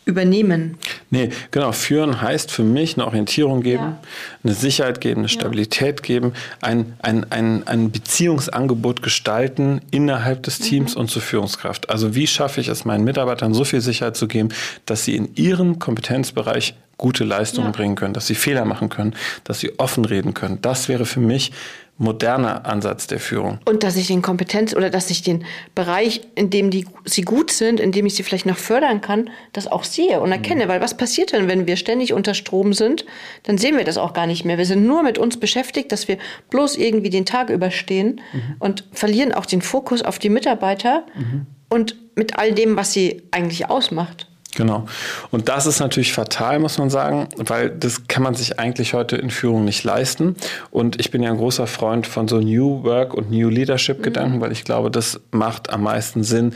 übernehmen. 0.07 0.77
Nee, 1.11 1.29
genau. 1.51 1.71
Führen 1.71 2.21
heißt 2.21 2.51
für 2.51 2.63
mich 2.63 2.95
eine 2.95 3.05
Orientierung 3.05 3.61
geben, 3.61 3.83
ja. 3.83 3.99
eine 4.43 4.53
Sicherheit 4.53 5.01
geben, 5.01 5.21
eine 5.21 5.29
Stabilität 5.29 5.99
ja. 5.99 6.05
geben, 6.05 6.33
ein, 6.61 6.93
ein, 6.99 7.31
ein, 7.31 7.67
ein 7.67 7.91
Beziehungsangebot 7.91 9.03
gestalten 9.03 9.81
innerhalb 9.91 10.43
des 10.43 10.59
Teams 10.59 10.95
mhm. 10.95 11.01
und 11.01 11.11
zur 11.11 11.21
Führungskraft. 11.21 11.89
Also 11.89 12.15
wie 12.15 12.27
schaffe 12.27 12.61
ich 12.61 12.69
es 12.69 12.85
meinen 12.85 13.03
Mitarbeitern 13.03 13.53
so 13.53 13.65
viel 13.65 13.81
Sicherheit 13.81 14.15
zu 14.15 14.27
geben, 14.27 14.49
dass 14.85 15.05
sie 15.05 15.15
in 15.15 15.35
ihrem 15.35 15.79
Kompetenzbereich 15.79 16.75
gute 16.97 17.23
Leistungen 17.23 17.67
ja. 17.67 17.71
bringen 17.73 17.95
können, 17.95 18.13
dass 18.13 18.27
sie 18.27 18.35
Fehler 18.35 18.65
machen 18.65 18.89
können, 18.89 19.15
dass 19.43 19.59
sie 19.59 19.77
offen 19.77 20.05
reden 20.05 20.33
können. 20.33 20.59
Das 20.61 20.89
wäre 20.89 21.05
für 21.05 21.19
mich 21.19 21.51
moderner 21.97 22.65
Ansatz 22.65 23.07
der 23.07 23.19
Führung. 23.19 23.59
Und 23.65 23.83
dass 23.83 23.95
ich 23.95 24.07
den 24.07 24.21
Kompetenz 24.21 24.75
oder 24.75 24.89
dass 24.89 25.09
ich 25.09 25.23
den 25.23 25.45
Bereich, 25.73 26.21
in 26.35 26.49
dem 26.49 26.69
die, 26.69 26.85
sie 27.05 27.23
gut 27.23 27.51
sind, 27.51 27.79
in 27.79 27.91
dem 27.91 28.05
ich 28.05 28.15
sie 28.15 28.23
vielleicht 28.23 28.45
noch 28.45 28.57
fördern 28.57 29.01
kann, 29.01 29.29
das 29.53 29.67
auch 29.67 29.83
sehe 29.83 30.21
und 30.21 30.31
erkenne. 30.31 30.65
Mhm. 30.65 30.69
Weil 30.69 30.81
was 30.81 30.95
passiert 30.95 31.33
denn, 31.33 31.47
wenn 31.47 31.65
wir 31.65 31.75
ständig 31.75 32.13
unter 32.13 32.33
Strom 32.33 32.73
sind? 32.73 33.05
Dann 33.43 33.57
sehen 33.57 33.77
wir 33.77 33.83
das 33.83 33.97
auch 33.97 34.13
gar 34.13 34.27
nicht 34.27 34.45
mehr. 34.45 34.57
Wir 34.57 34.65
sind 34.65 34.85
nur 34.85 35.01
mit 35.01 35.17
uns 35.17 35.37
beschäftigt, 35.37 35.91
dass 35.91 36.07
wir 36.07 36.17
bloß 36.49 36.77
irgendwie 36.77 37.09
den 37.09 37.25
Tag 37.25 37.49
überstehen 37.49 38.21
mhm. 38.31 38.55
und 38.59 38.83
verlieren 38.91 39.33
auch 39.33 39.47
den 39.47 39.61
Fokus 39.61 40.03
auf 40.03 40.19
die 40.19 40.29
Mitarbeiter 40.29 41.05
mhm. 41.15 41.47
und 41.69 41.95
mit 42.15 42.37
all 42.37 42.53
dem, 42.53 42.77
was 42.77 42.93
sie 42.93 43.23
eigentlich 43.31 43.69
ausmacht. 43.69 44.27
Genau. 44.57 44.87
Und 45.29 45.49
das 45.49 45.67
ist 45.67 45.79
natürlich 45.79 46.13
fatal, 46.13 46.57
muss 46.57 46.79
man 46.79 46.89
sagen, 46.89 47.29
weil 47.37 47.69
das 47.69 48.07
kann 48.07 48.23
man 48.23 48.33
sich 48.33 48.57
eigentlich 48.57 48.95
heute 48.95 49.15
in 49.15 49.29
Führung 49.29 49.65
nicht 49.65 49.83
leisten. 49.83 50.35
Und 50.71 50.99
ich 50.99 51.11
bin 51.11 51.21
ja 51.21 51.29
ein 51.29 51.37
großer 51.37 51.67
Freund 51.67 52.07
von 52.07 52.27
so 52.27 52.39
New 52.39 52.83
Work 52.83 53.13
und 53.13 53.29
New 53.29 53.49
Leadership 53.49 54.01
Gedanken, 54.01 54.37
mhm. 54.37 54.41
weil 54.41 54.51
ich 54.51 54.63
glaube, 54.63 54.89
das 54.89 55.19
macht 55.29 55.69
am 55.69 55.83
meisten 55.83 56.23
Sinn, 56.23 56.53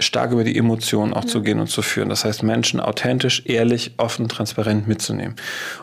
stark 0.00 0.32
über 0.32 0.42
die 0.42 0.56
Emotionen 0.58 1.14
auch 1.14 1.22
ja. 1.22 1.28
zu 1.28 1.40
gehen 1.42 1.60
und 1.60 1.68
zu 1.68 1.82
führen. 1.82 2.08
Das 2.08 2.24
heißt, 2.24 2.42
Menschen 2.42 2.80
authentisch, 2.80 3.44
ehrlich, 3.46 3.92
offen, 3.96 4.28
transparent 4.28 4.88
mitzunehmen. 4.88 5.36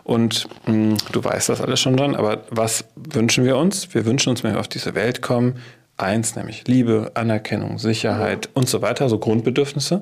Und 0.04 0.50
mh, 0.66 0.98
du 1.14 1.24
weißt 1.24 1.48
das 1.48 1.62
alles 1.62 1.80
schon 1.80 1.96
dran, 1.96 2.16
aber 2.16 2.44
was 2.50 2.84
wünschen 2.96 3.46
wir 3.46 3.56
uns? 3.56 3.94
Wir 3.94 4.06
wünschen 4.06 4.32
uns, 4.32 4.44
wenn 4.44 4.54
wir 4.54 4.60
auf 4.60 4.68
diese 4.68 4.96
Welt 4.96 5.22
kommen, 5.22 5.56
eins, 5.98 6.36
nämlich 6.36 6.68
Liebe, 6.68 7.12
Anerkennung, 7.14 7.78
Sicherheit 7.78 8.50
und 8.54 8.68
so 8.68 8.82
weiter, 8.82 9.08
so 9.10 9.18
Grundbedürfnisse. 9.18 10.02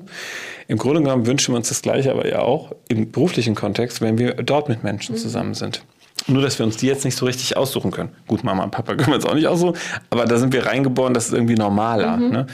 Im 0.66 0.78
Grunde 0.78 1.02
genommen 1.02 1.26
wünschen 1.26 1.54
wir 1.54 1.56
uns 1.56 1.68
das 1.68 1.82
Gleiche, 1.82 2.10
aber 2.10 2.26
ja 2.28 2.40
auch 2.40 2.72
im 2.88 3.12
beruflichen 3.12 3.54
Kontext, 3.54 4.00
wenn 4.00 4.18
wir 4.18 4.34
dort 4.34 4.68
mit 4.68 4.82
Menschen 4.82 5.14
mhm. 5.14 5.18
zusammen 5.20 5.54
sind. 5.54 5.84
Nur, 6.26 6.42
dass 6.42 6.58
wir 6.58 6.66
uns 6.66 6.76
die 6.76 6.86
jetzt 6.86 7.04
nicht 7.04 7.16
so 7.16 7.26
richtig 7.26 7.56
aussuchen 7.56 7.90
können. 7.90 8.10
Gut, 8.26 8.44
Mama 8.44 8.64
und 8.64 8.70
Papa 8.70 8.94
können 8.94 9.08
wir 9.08 9.14
jetzt 9.14 9.28
auch 9.28 9.34
nicht 9.34 9.46
aussuchen, 9.46 9.76
aber 10.10 10.24
da 10.24 10.38
sind 10.38 10.52
wir 10.52 10.66
reingeboren, 10.66 11.12
das 11.12 11.26
ist 11.26 11.34
irgendwie 11.34 11.54
normaler. 11.54 12.16
Mhm. 12.16 12.30
Ne? 12.30 12.46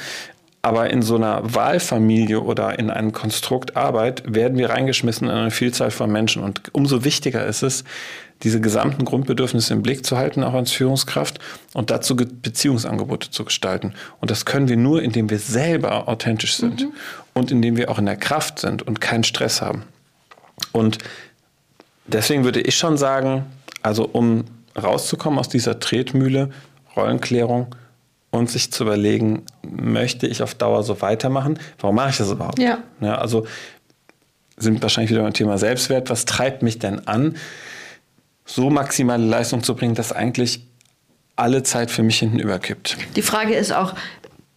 Aber 0.62 0.90
in 0.90 1.00
so 1.00 1.16
einer 1.16 1.54
Wahlfamilie 1.54 2.40
oder 2.40 2.78
in 2.78 2.90
einem 2.90 3.12
Konstrukt 3.12 3.76
Arbeit 3.76 4.22
werden 4.26 4.58
wir 4.58 4.68
reingeschmissen 4.70 5.28
in 5.28 5.34
eine 5.34 5.50
Vielzahl 5.50 5.90
von 5.90 6.12
Menschen. 6.12 6.42
Und 6.42 6.60
umso 6.72 7.04
wichtiger 7.04 7.46
ist 7.46 7.62
es, 7.62 7.84
diese 8.42 8.60
gesamten 8.60 9.04
Grundbedürfnisse 9.04 9.74
im 9.74 9.82
Blick 9.82 10.04
zu 10.04 10.16
halten, 10.16 10.42
auch 10.42 10.54
als 10.54 10.72
Führungskraft 10.72 11.38
und 11.74 11.90
dazu 11.90 12.16
Beziehungsangebote 12.16 13.30
zu 13.30 13.44
gestalten. 13.44 13.94
Und 14.20 14.30
das 14.30 14.44
können 14.44 14.68
wir 14.68 14.76
nur, 14.76 15.02
indem 15.02 15.28
wir 15.30 15.38
selber 15.38 16.08
authentisch 16.08 16.56
sind 16.56 16.82
mhm. 16.82 16.92
und 17.34 17.50
indem 17.50 17.76
wir 17.76 17.90
auch 17.90 17.98
in 17.98 18.06
der 18.06 18.16
Kraft 18.16 18.58
sind 18.58 18.82
und 18.82 19.00
keinen 19.00 19.24
Stress 19.24 19.60
haben. 19.60 19.84
Und 20.72 20.98
deswegen 22.06 22.44
würde 22.44 22.60
ich 22.60 22.76
schon 22.76 22.96
sagen, 22.96 23.46
also 23.82 24.04
um 24.04 24.44
rauszukommen 24.80 25.38
aus 25.38 25.48
dieser 25.48 25.80
Tretmühle, 25.80 26.50
Rollenklärung 26.96 27.74
und 28.30 28.50
sich 28.50 28.72
zu 28.72 28.84
überlegen, 28.84 29.42
möchte 29.62 30.26
ich 30.26 30.42
auf 30.42 30.54
Dauer 30.54 30.82
so 30.82 31.00
weitermachen? 31.02 31.58
Warum 31.78 31.96
mache 31.96 32.10
ich 32.10 32.16
das 32.16 32.30
überhaupt? 32.30 32.58
Ja. 32.58 32.78
ja 33.00 33.18
also 33.18 33.46
sind 34.56 34.82
wahrscheinlich 34.82 35.10
wieder 35.10 35.22
beim 35.22 35.32
Thema 35.32 35.58
Selbstwert. 35.58 36.10
Was 36.10 36.24
treibt 36.24 36.62
mich 36.62 36.78
denn 36.78 37.06
an? 37.06 37.36
So 38.54 38.70
maximale 38.70 39.24
Leistung 39.24 39.62
zu 39.62 39.74
bringen, 39.74 39.94
dass 39.94 40.12
eigentlich 40.12 40.66
alle 41.36 41.62
Zeit 41.62 41.90
für 41.90 42.02
mich 42.02 42.18
hinten 42.18 42.38
überkippt. 42.38 42.96
Die 43.16 43.22
Frage 43.22 43.54
ist 43.54 43.72
auch, 43.72 43.94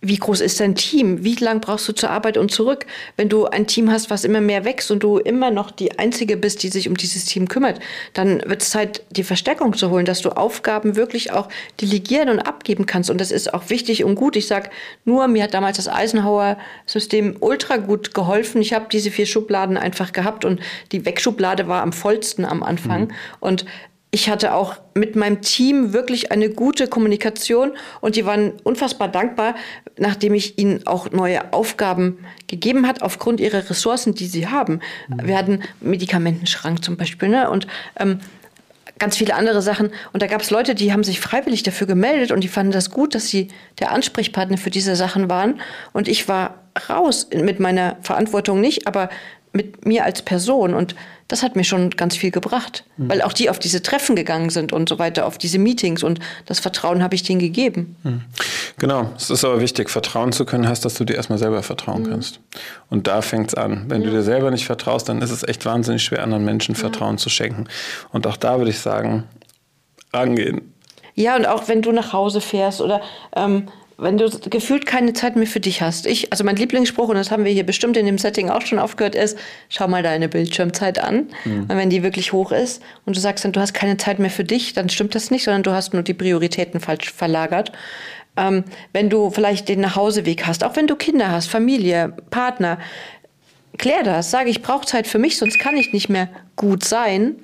wie 0.03 0.17
groß 0.17 0.41
ist 0.41 0.59
dein 0.59 0.75
Team? 0.75 1.23
Wie 1.23 1.35
lang 1.35 1.61
brauchst 1.61 1.87
du 1.87 1.93
zur 1.93 2.09
Arbeit 2.09 2.37
und 2.37 2.51
zurück? 2.51 2.85
Wenn 3.15 3.29
du 3.29 3.45
ein 3.45 3.67
Team 3.67 3.89
hast, 3.89 4.09
was 4.09 4.25
immer 4.25 4.41
mehr 4.41 4.65
wächst 4.65 4.91
und 4.91 5.01
du 5.01 5.17
immer 5.17 5.49
noch 5.49 5.71
die 5.71 5.97
Einzige 5.97 6.35
bist, 6.35 6.61
die 6.61 6.67
sich 6.67 6.89
um 6.89 6.97
dieses 6.97 7.23
Team 7.23 7.47
kümmert, 7.47 7.79
dann 8.13 8.41
wird 8.45 8.61
es 8.61 8.69
Zeit, 8.69 9.03
die 9.11 9.23
Verstärkung 9.23 9.73
zu 9.73 9.89
holen, 9.89 10.05
dass 10.05 10.21
du 10.21 10.29
Aufgaben 10.29 10.97
wirklich 10.97 11.31
auch 11.31 11.47
delegieren 11.79 12.27
und 12.27 12.39
abgeben 12.39 12.85
kannst. 12.85 13.09
Und 13.09 13.21
das 13.21 13.31
ist 13.31 13.53
auch 13.53 13.69
wichtig 13.69 14.03
und 14.03 14.15
gut. 14.15 14.35
Ich 14.35 14.47
sage 14.47 14.69
nur, 15.05 15.29
mir 15.29 15.43
hat 15.43 15.53
damals 15.53 15.77
das 15.77 15.87
Eisenhower-System 15.87 17.37
ultra 17.39 17.77
gut 17.77 18.13
geholfen. 18.13 18.61
Ich 18.61 18.73
habe 18.73 18.87
diese 18.91 19.09
vier 19.09 19.25
Schubladen 19.25 19.77
einfach 19.77 20.11
gehabt 20.11 20.43
und 20.43 20.59
die 20.91 21.05
Wegschublade 21.05 21.69
war 21.69 21.81
am 21.81 21.93
vollsten 21.93 22.43
am 22.43 22.61
Anfang. 22.61 23.05
Mhm. 23.05 23.11
Und 23.39 23.65
ich 24.13 24.29
hatte 24.29 24.53
auch 24.53 24.75
mit 24.93 25.15
meinem 25.15 25.41
Team 25.41 25.91
wirklich 25.91 26.31
eine 26.31 26.51
gute 26.51 26.87
Kommunikation 26.87 27.71
und 27.99 28.15
die 28.15 28.27
waren 28.27 28.53
unfassbar 28.63 29.07
dankbar, 29.07 29.55
nachdem 29.97 30.35
ich 30.35 30.59
ihnen 30.59 30.85
auch 30.85 31.09
neue 31.09 31.51
Aufgaben 31.51 32.19
gegeben 32.45 32.85
hat 32.85 33.01
aufgrund 33.01 33.39
ihrer 33.39 33.67
Ressourcen, 33.67 34.13
die 34.13 34.27
sie 34.27 34.47
haben. 34.47 34.81
Mhm. 35.07 35.27
Wir 35.27 35.35
hatten 35.35 35.59
Medikamentenschrank 35.81 36.85
zum 36.85 36.95
Beispiel 36.95 37.29
ne? 37.29 37.49
und 37.49 37.65
ähm, 37.99 38.19
ganz 38.99 39.17
viele 39.17 39.33
andere 39.33 39.63
Sachen. 39.63 39.89
Und 40.13 40.21
da 40.21 40.27
gab 40.27 40.41
es 40.41 40.51
Leute, 40.51 40.75
die 40.75 40.93
haben 40.93 41.03
sich 41.03 41.19
freiwillig 41.19 41.63
dafür 41.63 41.87
gemeldet 41.87 42.31
und 42.31 42.41
die 42.41 42.47
fanden 42.49 42.71
das 42.71 42.91
gut, 42.91 43.15
dass 43.15 43.29
sie 43.29 43.47
der 43.79 43.91
Ansprechpartner 43.91 44.59
für 44.59 44.69
diese 44.69 44.95
Sachen 44.95 45.27
waren. 45.27 45.59
Und 45.91 46.07
ich 46.07 46.27
war 46.27 46.62
raus 46.89 47.27
mit 47.33 47.59
meiner 47.59 47.97
Verantwortung 48.01 48.61
nicht, 48.61 48.87
aber 48.87 49.09
mit 49.53 49.85
mir 49.85 50.03
als 50.03 50.23
Person. 50.23 50.73
Und 50.73 50.95
das 51.27 51.43
hat 51.43 51.55
mir 51.55 51.63
schon 51.63 51.91
ganz 51.91 52.15
viel 52.15 52.31
gebracht, 52.31 52.83
mhm. 52.97 53.09
weil 53.09 53.21
auch 53.21 53.33
die 53.33 53.49
auf 53.49 53.59
diese 53.59 53.81
Treffen 53.81 54.15
gegangen 54.15 54.49
sind 54.49 54.73
und 54.73 54.89
so 54.89 54.99
weiter, 54.99 55.25
auf 55.25 55.37
diese 55.37 55.59
Meetings 55.59 56.03
und 56.03 56.19
das 56.45 56.59
Vertrauen 56.59 57.01
habe 57.01 57.15
ich 57.15 57.23
denen 57.23 57.39
gegeben. 57.39 57.95
Mhm. 58.03 58.21
Genau, 58.77 59.11
es 59.15 59.29
ist 59.29 59.45
aber 59.45 59.61
wichtig, 59.61 59.89
vertrauen 59.89 60.31
zu 60.31 60.45
können, 60.45 60.67
heißt, 60.67 60.83
dass 60.83 60.95
du 60.95 61.05
dir 61.05 61.15
erstmal 61.15 61.39
selber 61.39 61.63
vertrauen 61.63 62.03
mhm. 62.03 62.09
kannst. 62.09 62.39
Und 62.89 63.07
da 63.07 63.21
fängt 63.21 63.49
es 63.49 63.55
an. 63.55 63.85
Wenn 63.87 64.01
ja. 64.01 64.09
du 64.09 64.15
dir 64.15 64.23
selber 64.23 64.51
nicht 64.51 64.65
vertraust, 64.65 65.07
dann 65.07 65.21
ist 65.21 65.31
es 65.31 65.43
echt 65.43 65.65
wahnsinnig 65.65 66.03
schwer, 66.03 66.23
anderen 66.23 66.43
Menschen 66.43 66.75
Vertrauen 66.75 67.15
ja. 67.15 67.17
zu 67.17 67.29
schenken. 67.29 67.65
Und 68.11 68.27
auch 68.27 68.37
da 68.37 68.57
würde 68.57 68.71
ich 68.71 68.79
sagen, 68.79 69.23
rangehen. 70.11 70.73
Ja, 71.15 71.35
und 71.35 71.45
auch 71.45 71.67
wenn 71.67 71.81
du 71.81 71.91
nach 71.91 72.11
Hause 72.11 72.41
fährst 72.41 72.81
oder 72.81 73.01
ähm, 73.35 73.67
wenn 74.03 74.17
du 74.17 74.29
gefühlt 74.49 74.85
keine 74.85 75.13
Zeit 75.13 75.35
mehr 75.35 75.47
für 75.47 75.59
dich 75.59 75.81
hast. 75.81 76.05
Ich, 76.05 76.31
also 76.31 76.43
mein 76.43 76.55
Lieblingsspruch, 76.55 77.09
und 77.09 77.15
das 77.15 77.31
haben 77.31 77.45
wir 77.45 77.51
hier 77.51 77.65
bestimmt 77.65 77.97
in 77.97 78.05
dem 78.05 78.17
Setting 78.17 78.49
auch 78.49 78.61
schon 78.61 78.79
aufgehört, 78.79 79.15
ist, 79.15 79.37
schau 79.69 79.87
mal 79.87 80.03
deine 80.03 80.29
Bildschirmzeit 80.29 80.99
an. 80.99 81.27
Mhm. 81.45 81.61
Und 81.61 81.69
wenn 81.69 81.89
die 81.89 82.03
wirklich 82.03 82.33
hoch 82.33 82.51
ist 82.51 82.81
und 83.05 83.15
du 83.15 83.19
sagst 83.19 83.45
dann, 83.45 83.51
du 83.51 83.59
hast 83.59 83.73
keine 83.73 83.97
Zeit 83.97 84.19
mehr 84.19 84.29
für 84.29 84.43
dich, 84.43 84.73
dann 84.73 84.89
stimmt 84.89 85.15
das 85.15 85.31
nicht, 85.31 85.43
sondern 85.43 85.63
du 85.63 85.71
hast 85.71 85.93
nur 85.93 86.03
die 86.03 86.13
Prioritäten 86.13 86.79
falsch 86.79 87.11
verlagert. 87.11 87.71
Ähm, 88.35 88.63
wenn 88.91 89.09
du 89.09 89.29
vielleicht 89.29 89.69
den 89.69 89.81
Nachhauseweg 89.81 90.45
hast, 90.45 90.63
auch 90.63 90.75
wenn 90.75 90.87
du 90.87 90.95
Kinder 90.95 91.31
hast, 91.31 91.47
Familie, 91.47 92.13
Partner, 92.29 92.79
klär 93.77 94.03
das, 94.03 94.31
sage 94.31 94.49
ich 94.49 94.61
brauche 94.61 94.85
Zeit 94.85 95.07
für 95.07 95.19
mich, 95.19 95.37
sonst 95.37 95.59
kann 95.59 95.77
ich 95.77 95.93
nicht 95.93 96.09
mehr 96.09 96.29
gut 96.55 96.83
sein. 96.83 97.35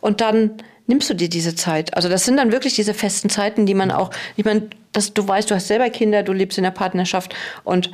Und 0.00 0.20
dann 0.20 0.58
nimmst 0.86 1.08
du 1.10 1.14
dir 1.14 1.28
diese 1.28 1.54
Zeit. 1.54 1.96
Also 1.96 2.08
das 2.08 2.24
sind 2.24 2.36
dann 2.36 2.52
wirklich 2.52 2.74
diese 2.74 2.94
festen 2.94 3.30
Zeiten, 3.30 3.66
die 3.66 3.74
man 3.74 3.90
auch, 3.90 4.10
ich 4.36 4.44
meine, 4.44 4.68
dass 4.92 5.14
du 5.14 5.26
weißt, 5.26 5.50
du 5.50 5.54
hast 5.54 5.68
selber 5.68 5.90
Kinder, 5.90 6.22
du 6.22 6.32
lebst 6.32 6.58
in 6.58 6.64
der 6.64 6.70
Partnerschaft 6.70 7.34
und 7.64 7.90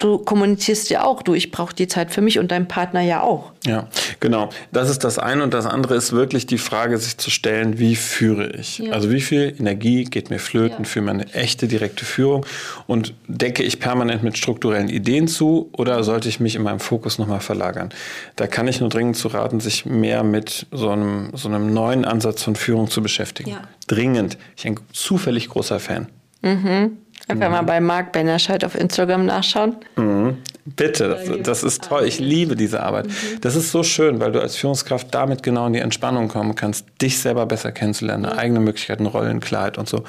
du 0.00 0.18
kommunizierst 0.18 0.90
ja 0.90 1.04
auch, 1.04 1.22
du, 1.22 1.34
ich 1.34 1.50
brauche 1.50 1.74
die 1.74 1.86
Zeit 1.86 2.10
für 2.10 2.22
mich 2.22 2.38
und 2.38 2.50
dein 2.50 2.66
Partner 2.66 3.00
ja 3.00 3.22
auch. 3.22 3.52
Ja, 3.64 3.86
genau. 4.18 4.48
Das 4.72 4.88
ist 4.88 5.04
das 5.04 5.18
eine 5.18 5.44
und 5.44 5.54
das 5.54 5.66
andere 5.66 5.94
ist 5.94 6.12
wirklich 6.12 6.46
die 6.46 6.58
Frage, 6.58 6.96
sich 6.98 7.18
zu 7.18 7.30
stellen, 7.30 7.78
wie 7.78 7.94
führe 7.94 8.48
ich? 8.48 8.78
Ja. 8.78 8.92
Also 8.92 9.10
wie 9.10 9.20
viel 9.20 9.54
Energie 9.58 10.04
geht 10.04 10.30
mir 10.30 10.38
flöten 10.38 10.84
ja. 10.84 10.84
für 10.84 11.02
meine 11.02 11.32
echte 11.34 11.68
direkte 11.68 12.06
Führung 12.06 12.46
und 12.86 13.14
decke 13.28 13.62
ich 13.62 13.78
permanent 13.78 14.22
mit 14.22 14.38
strukturellen 14.38 14.88
Ideen 14.88 15.28
zu 15.28 15.68
oder 15.72 16.02
sollte 16.02 16.28
ich 16.28 16.40
mich 16.40 16.56
in 16.56 16.62
meinem 16.62 16.80
Fokus 16.80 17.18
nochmal 17.18 17.40
verlagern? 17.40 17.90
Da 18.36 18.46
kann 18.46 18.66
ich 18.66 18.80
nur 18.80 18.88
dringend 18.88 19.16
zu 19.16 19.28
raten, 19.28 19.60
sich 19.60 19.84
mehr 19.84 20.24
mit 20.24 20.66
so 20.72 20.88
einem, 20.88 21.30
so 21.34 21.48
einem 21.48 21.72
neuen 21.72 22.06
Ansatz 22.06 22.42
von 22.42 22.56
Führung 22.56 22.88
zu 22.88 23.02
beschäftigen. 23.02 23.50
Ja. 23.50 23.62
Dringend. 23.86 24.38
Ich 24.56 24.62
bin 24.62 24.74
ein 24.74 24.80
zufällig 24.92 25.50
großer 25.50 25.78
Fan. 25.78 26.08
Mhm. 26.42 26.96
Einfach 27.28 27.46
mhm. 27.46 27.52
mal 27.52 27.62
bei 27.62 27.80
Marc 27.80 28.12
Bennerscheid 28.12 28.64
auf 28.64 28.74
Instagram 28.74 29.26
nachschauen. 29.26 29.76
Mhm. 29.96 30.38
Bitte, 30.64 31.08
das, 31.08 31.42
das, 31.42 31.62
ist 31.62 31.84
toll. 31.84 32.04
Ich 32.04 32.20
liebe 32.20 32.54
diese 32.54 32.82
Arbeit. 32.82 33.06
Mhm. 33.06 33.40
Das 33.40 33.56
ist 33.56 33.72
so 33.72 33.82
schön, 33.82 34.20
weil 34.20 34.32
du 34.32 34.40
als 34.40 34.56
Führungskraft 34.56 35.08
damit 35.14 35.42
genau 35.42 35.66
in 35.66 35.72
die 35.72 35.78
Entspannung 35.80 36.28
kommen 36.28 36.54
kannst, 36.54 36.86
dich 37.00 37.18
selber 37.18 37.46
besser 37.46 37.72
kennenzulernen, 37.72 38.26
eigene 38.26 38.60
Möglichkeiten, 38.60 39.06
Rollenklarheit 39.06 39.78
und 39.78 39.88
so. 39.88 40.04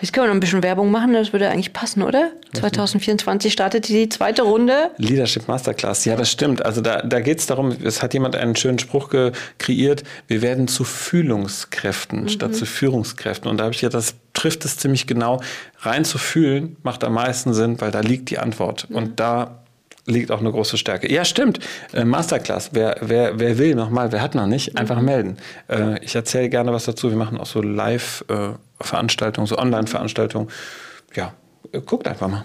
Jetzt 0.00 0.12
können 0.12 0.24
wir 0.24 0.28
noch 0.28 0.36
ein 0.36 0.40
bisschen 0.40 0.62
Werbung 0.62 0.90
machen, 0.90 1.12
das 1.12 1.32
würde 1.32 1.48
eigentlich 1.48 1.72
passen, 1.72 2.02
oder? 2.02 2.30
2024 2.54 3.52
startet 3.52 3.88
die 3.88 4.08
zweite 4.08 4.42
Runde. 4.42 4.90
Leadership 4.96 5.48
Masterclass, 5.48 6.04
ja, 6.04 6.16
das 6.16 6.30
stimmt. 6.30 6.64
Also 6.64 6.80
da, 6.80 7.02
da 7.02 7.20
geht 7.20 7.40
es 7.40 7.46
darum, 7.46 7.76
es 7.82 8.02
hat 8.02 8.14
jemand 8.14 8.36
einen 8.36 8.56
schönen 8.56 8.78
Spruch 8.78 9.10
kreiert, 9.58 10.04
wir 10.26 10.42
werden 10.42 10.68
zu 10.68 10.84
Fühlungskräften 10.84 12.22
mhm. 12.22 12.28
statt 12.28 12.54
zu 12.54 12.66
Führungskräften. 12.66 13.50
Und 13.50 13.58
da 13.58 13.64
habe 13.64 13.74
ich 13.74 13.82
ja, 13.82 13.88
das 13.88 14.14
trifft 14.34 14.64
es 14.64 14.76
ziemlich 14.76 15.06
genau. 15.06 15.40
Rein 15.80 16.04
zu 16.04 16.18
fühlen 16.18 16.76
macht 16.82 17.04
am 17.04 17.14
meisten 17.14 17.52
Sinn, 17.54 17.80
weil 17.80 17.90
da 17.90 18.00
liegt 18.00 18.30
die 18.30 18.38
Antwort. 18.38 18.88
Mhm. 18.88 18.96
Und 18.96 19.20
da 19.20 19.62
liegt 20.08 20.30
auch 20.30 20.40
eine 20.40 20.50
große 20.50 20.78
Stärke. 20.78 21.12
Ja, 21.12 21.24
stimmt. 21.24 21.60
Äh, 21.92 22.04
Masterclass. 22.04 22.70
Wer, 22.72 22.96
wer, 23.00 23.38
wer 23.38 23.58
will 23.58 23.74
nochmal, 23.74 24.10
wer 24.10 24.22
hat 24.22 24.34
noch 24.34 24.46
nicht, 24.46 24.76
einfach 24.78 24.98
mhm. 24.98 25.04
melden. 25.04 25.36
Äh, 25.68 26.04
ich 26.04 26.14
erzähle 26.14 26.48
gerne 26.48 26.72
was 26.72 26.84
dazu. 26.84 27.10
Wir 27.10 27.16
machen 27.16 27.38
auch 27.38 27.46
so 27.46 27.62
Live-Veranstaltungen, 27.62 29.46
so 29.46 29.58
Online-Veranstaltungen. 29.58 30.48
Ja, 31.14 31.34
äh, 31.72 31.80
guckt 31.80 32.08
einfach 32.08 32.28
mal. 32.28 32.44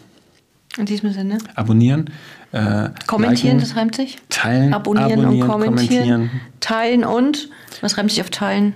In 0.77 0.85
diesem 0.85 1.11
Sinne. 1.13 1.37
Abonnieren. 1.55 2.09
Äh, 2.51 2.89
kommentieren, 3.07 3.57
liken, 3.57 3.59
das 3.59 3.75
reimt 3.75 3.95
sich. 3.95 4.17
Teilen. 4.29 4.73
Abonnieren, 4.73 5.11
abonnieren 5.11 5.41
und 5.43 5.49
kommentieren. 5.49 6.03
kommentieren. 6.03 6.41
Teilen 6.59 7.03
und, 7.03 7.49
was 7.81 7.97
reimt 7.97 8.11
sich 8.11 8.21
auf 8.21 8.29
teilen? 8.29 8.73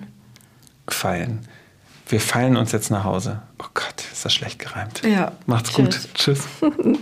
Feilen. 0.88 1.42
Wir 2.08 2.22
feilen 2.22 2.56
uns 2.56 2.72
jetzt 2.72 2.90
nach 2.90 3.04
Hause. 3.04 3.42
Oh 3.60 3.66
Gott, 3.74 4.04
ist 4.12 4.24
das 4.24 4.34
schlecht 4.34 4.60
gereimt. 4.60 5.02
Ja. 5.04 5.34
Macht's 5.46 5.74
Tschüss. 5.74 6.04
gut. 6.04 6.14
Tschüss. 6.14 6.48